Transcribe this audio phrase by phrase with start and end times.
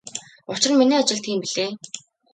[0.51, 1.69] Учир нь миний ажил тийм билээ.